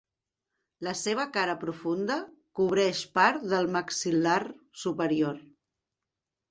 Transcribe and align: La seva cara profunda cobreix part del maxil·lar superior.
La 0.87 0.93
seva 1.01 1.25
cara 1.35 1.55
profunda 1.65 2.17
cobreix 2.61 3.03
part 3.19 3.47
del 3.55 3.73
maxil·lar 3.79 4.41
superior. 4.87 5.43